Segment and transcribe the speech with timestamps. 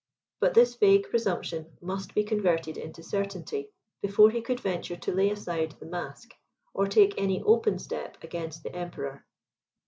[0.39, 3.69] But this vague presumption must be converted into certainty,
[4.01, 6.33] before he could venture to lay aside the mask,
[6.73, 9.23] or take any open step against the Emperor.